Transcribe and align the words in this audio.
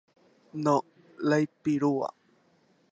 No, 0.67 0.73
la 1.29 1.39
ipirúva. 1.45 2.09